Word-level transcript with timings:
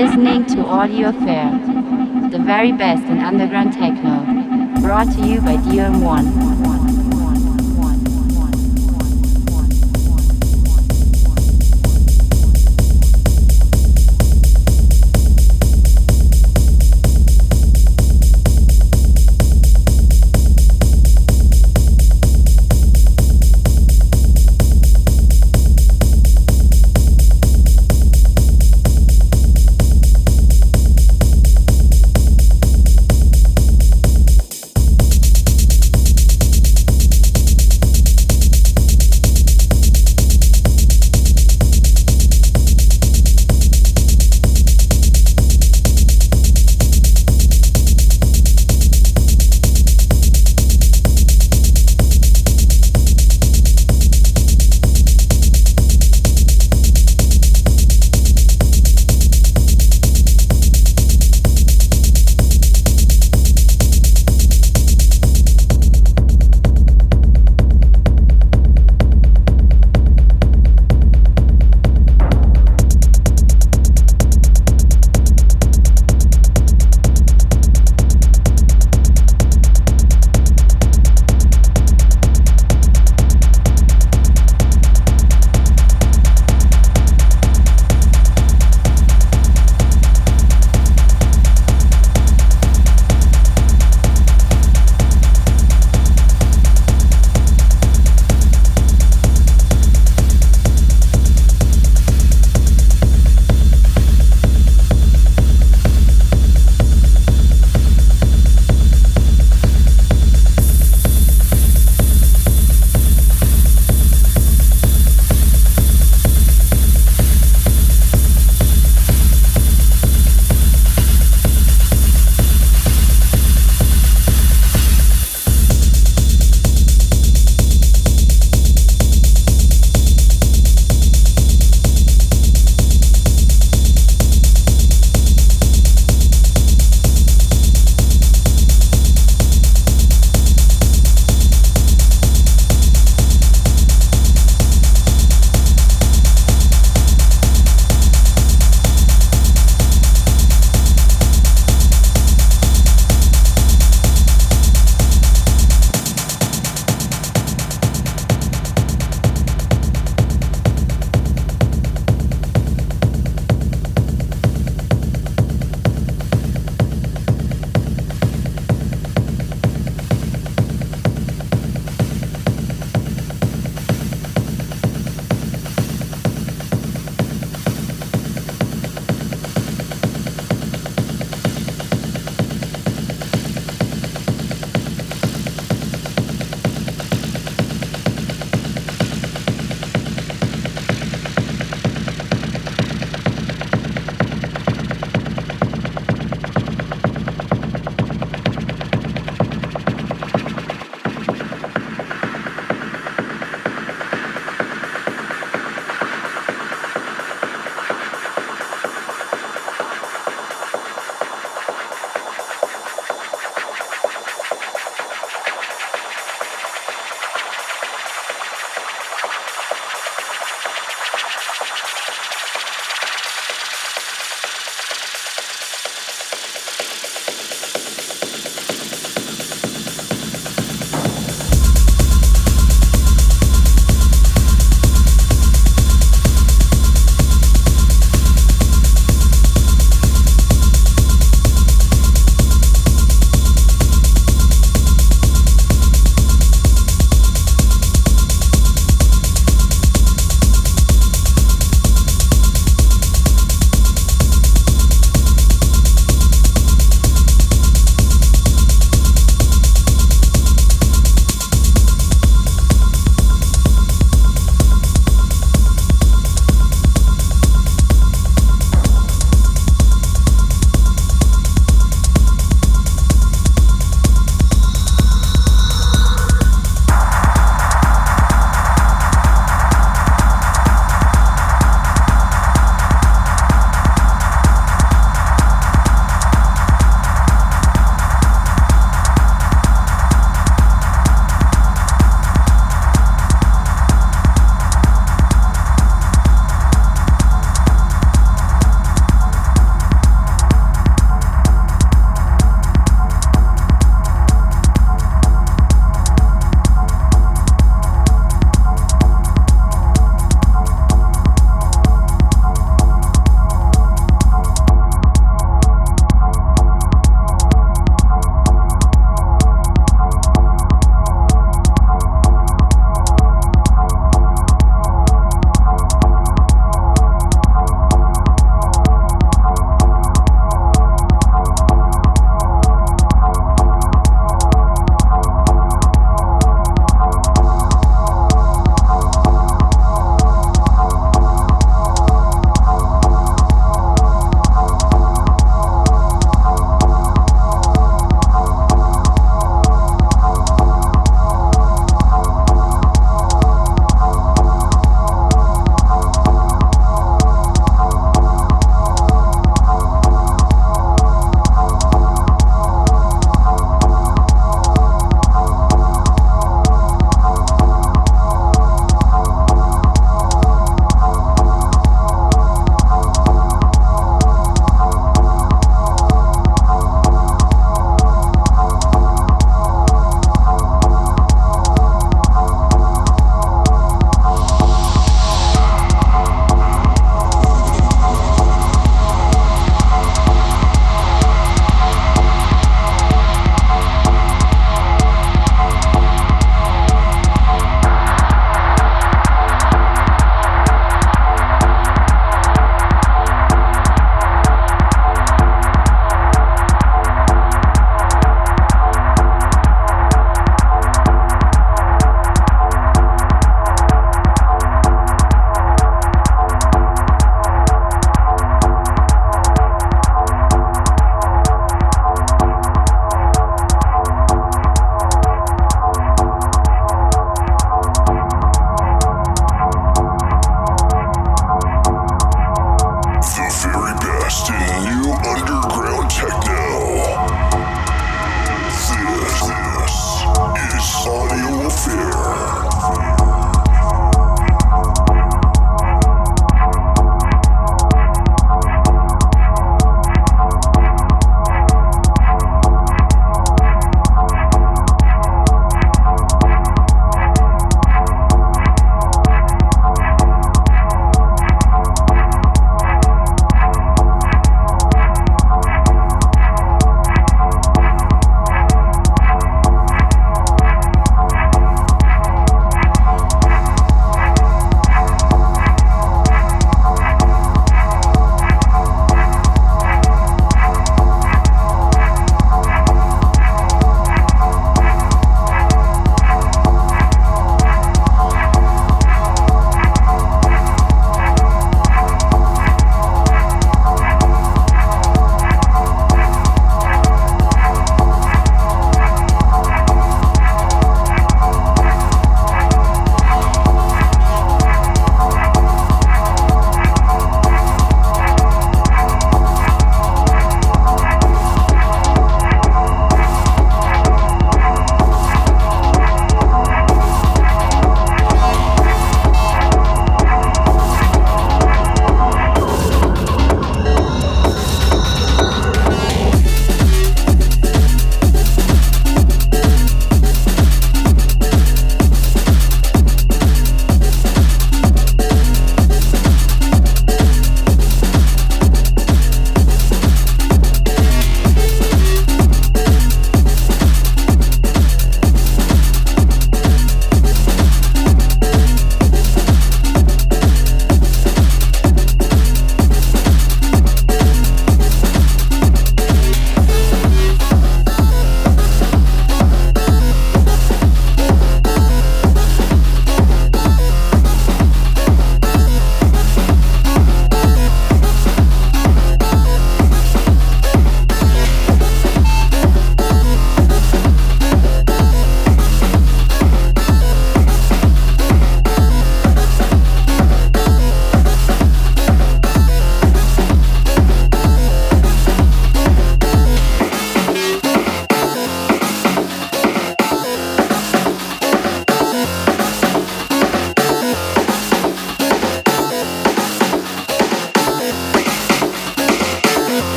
listening 0.00 0.46
to 0.46 0.64
Audio 0.64 1.10
Affair, 1.10 1.50
the 2.30 2.38
very 2.38 2.72
best 2.72 3.02
in 3.04 3.18
underground 3.18 3.74
techno, 3.74 4.24
brought 4.80 5.04
to 5.12 5.26
you 5.26 5.42
by 5.42 5.56
DOM1. 5.56 6.49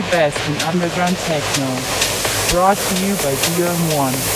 Very 0.00 0.10
best 0.10 0.48
in 0.48 0.56
underground 0.68 1.16
techno. 1.18 1.66
Brought 2.50 2.76
to 2.76 3.06
you 3.06 3.14
by 3.16 3.32
DM1. 3.54 4.33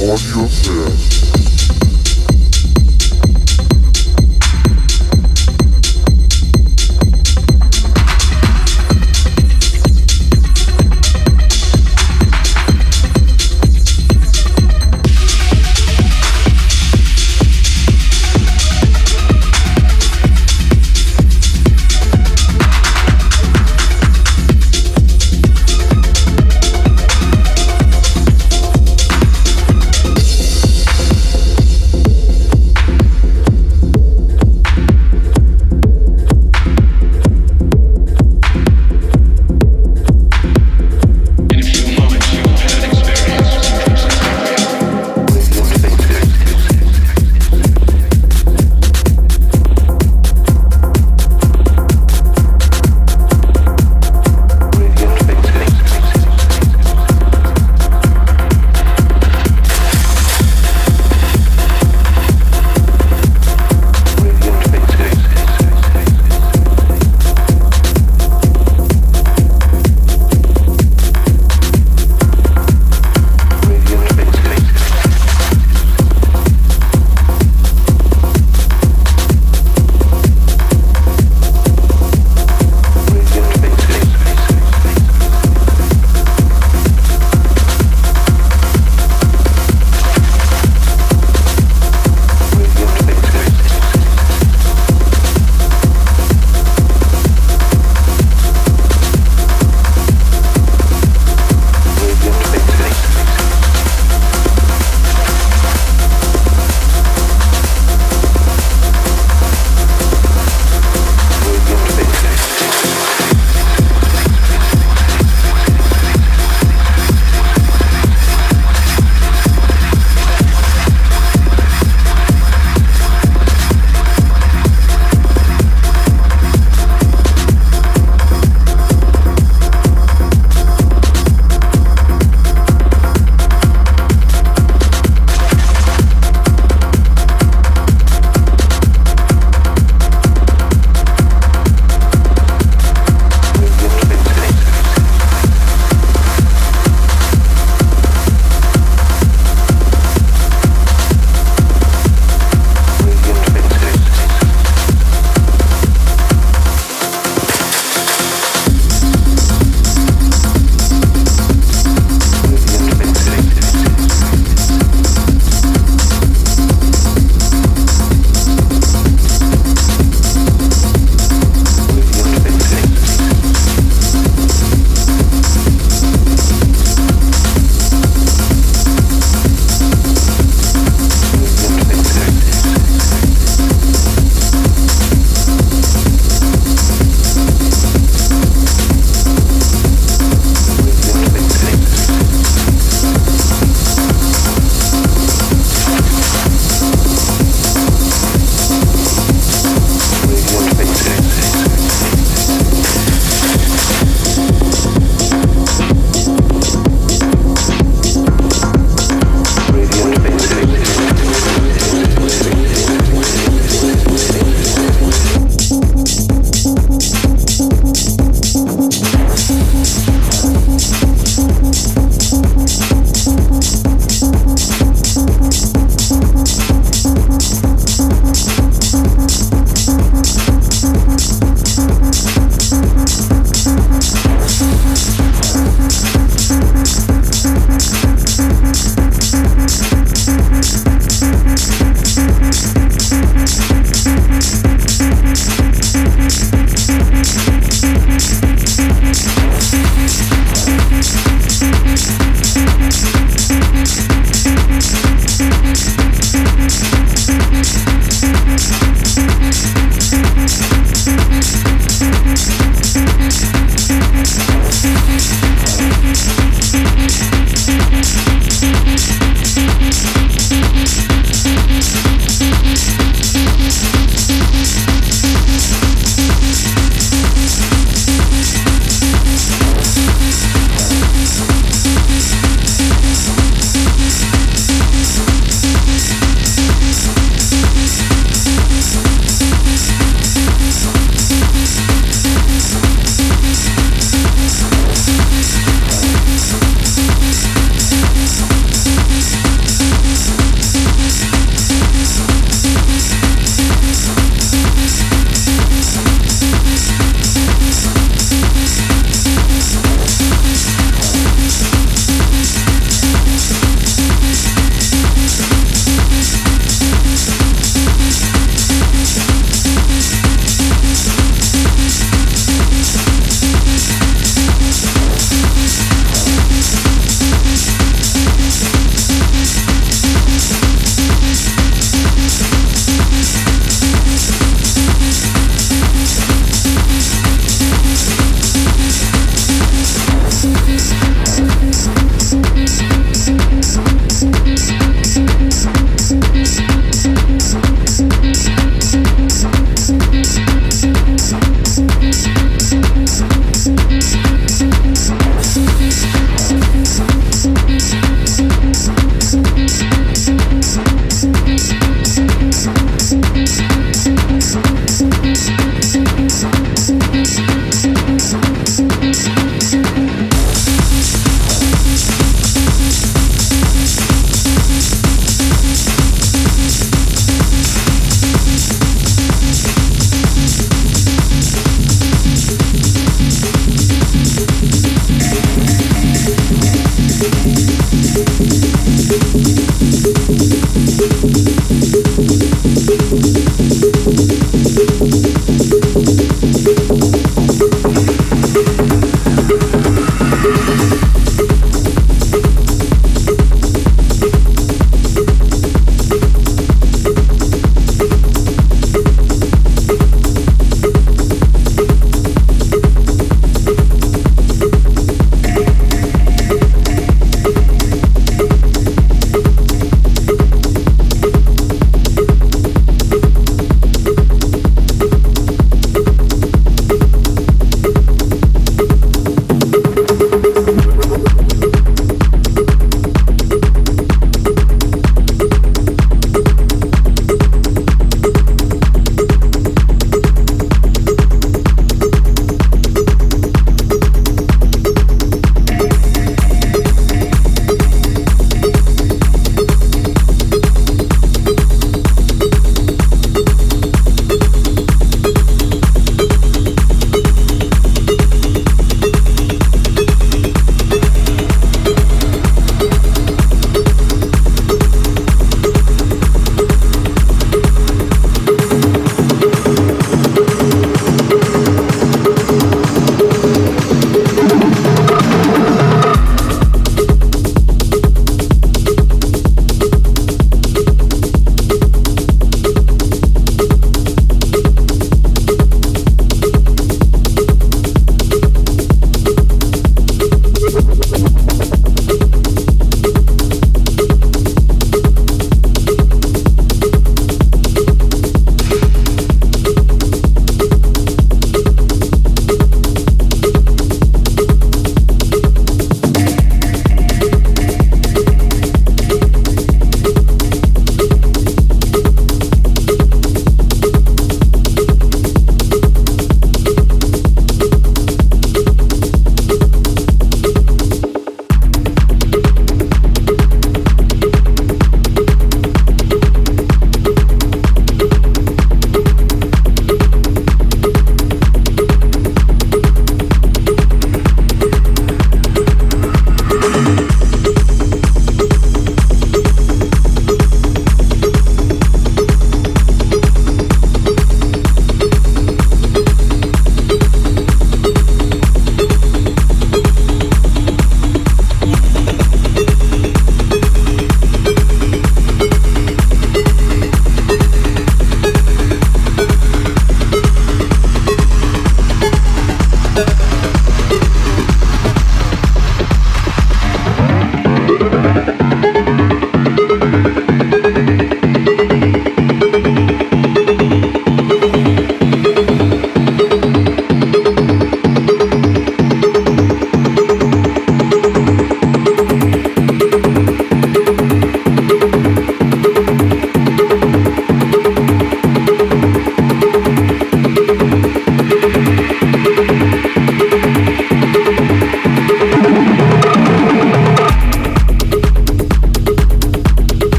Audio 0.00 0.44
Affair. 0.44 1.61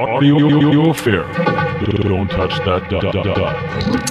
Audio, 0.00 0.34
audio, 0.34 0.56
audio, 0.56 0.68
audio 0.68 0.90
affair. 0.90 1.24
Don't 2.02 2.30
touch 2.30 2.54
that. 2.64 4.03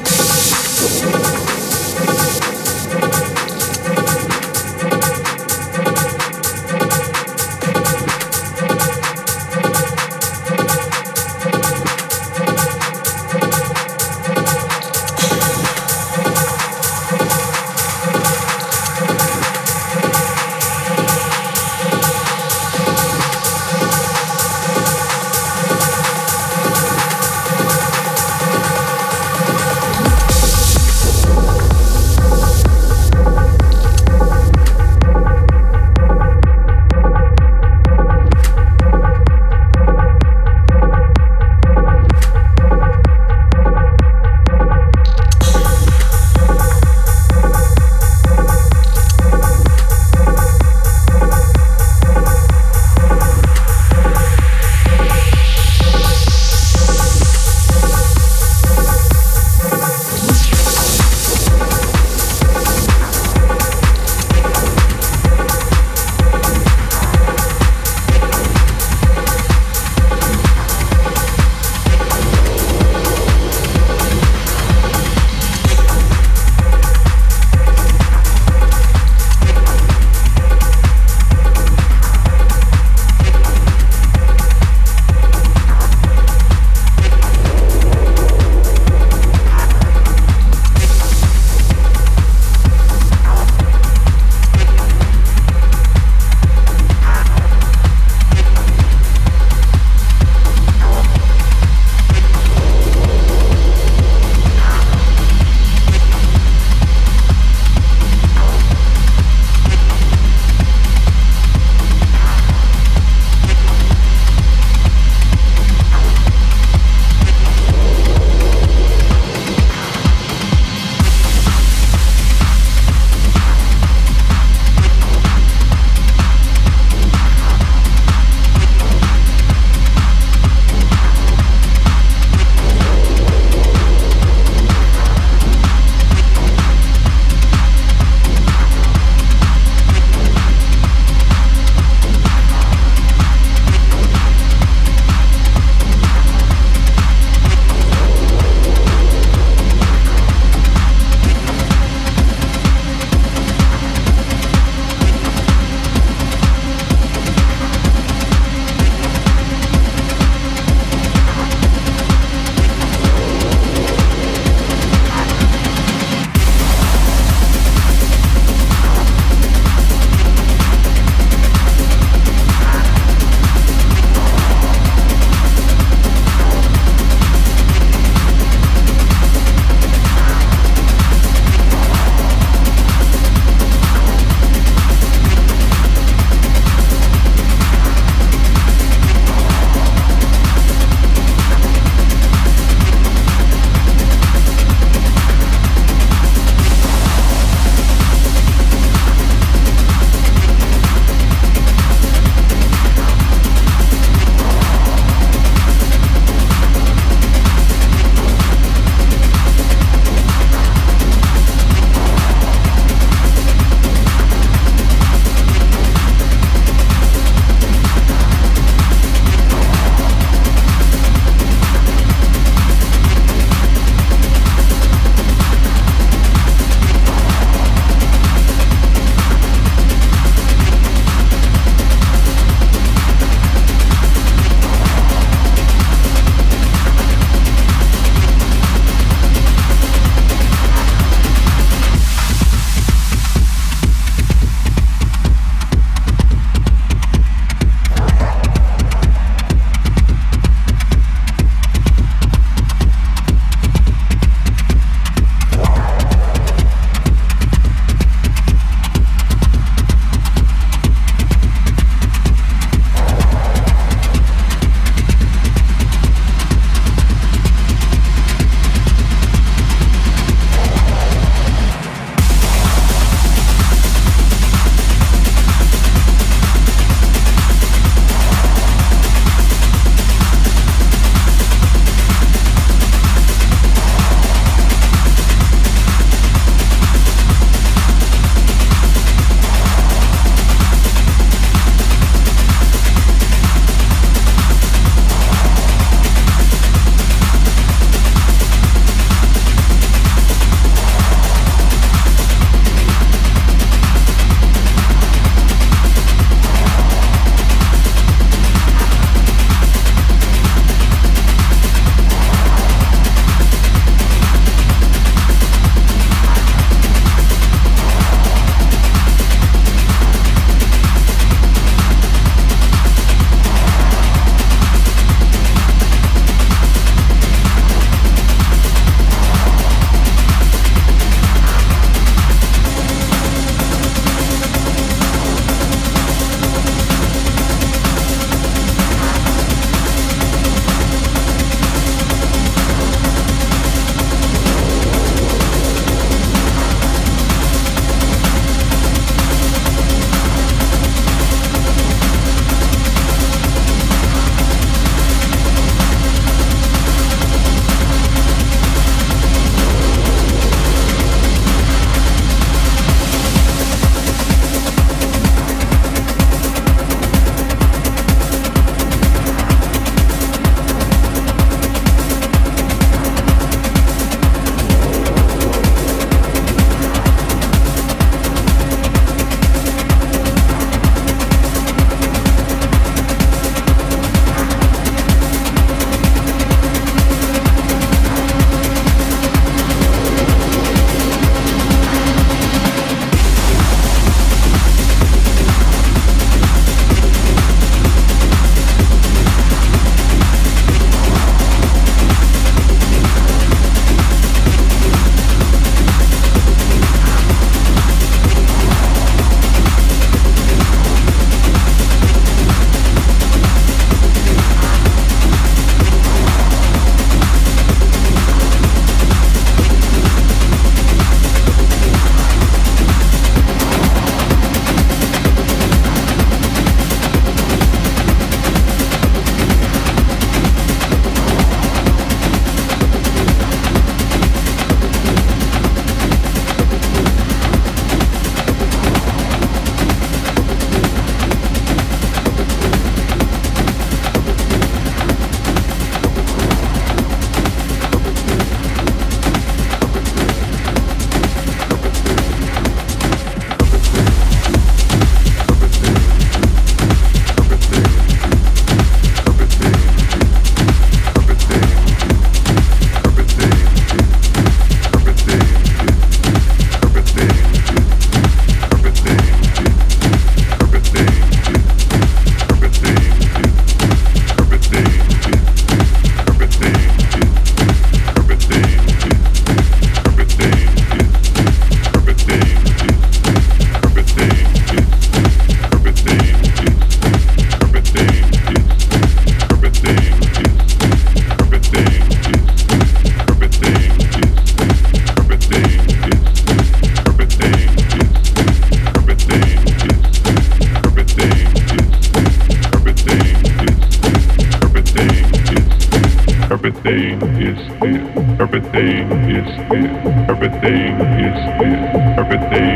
everything 506.66 507.22
is 507.41 507.57
this, 507.82 508.39
everything 508.39 509.11
is 509.30 509.45
this, 509.70 509.91
everything 510.30 510.95
is 511.20 511.36
this, 511.59 512.18
everything. 512.18 512.72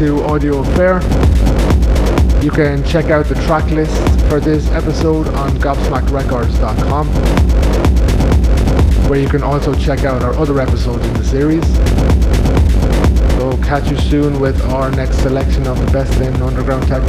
To 0.00 0.24
Audio 0.24 0.60
Affair. 0.60 0.94
You 2.42 2.50
can 2.50 2.82
check 2.84 3.10
out 3.10 3.26
the 3.26 3.34
track 3.44 3.70
list 3.70 3.94
for 4.30 4.40
this 4.40 4.66
episode 4.70 5.28
on 5.34 5.50
gobsmackrecords.com, 5.58 7.06
where 9.10 9.20
you 9.20 9.28
can 9.28 9.42
also 9.42 9.74
check 9.74 10.04
out 10.04 10.22
our 10.22 10.32
other 10.36 10.58
episodes 10.58 11.04
in 11.04 11.12
the 11.12 11.24
series. 11.24 11.66
So 13.36 13.58
catch 13.62 13.90
you 13.90 13.98
soon 13.98 14.40
with 14.40 14.58
our 14.70 14.90
next 14.90 15.18
selection 15.18 15.66
of 15.66 15.78
the 15.78 15.92
best 15.92 16.18
in 16.18 16.34
underground 16.40 16.88
tech. 16.88 17.02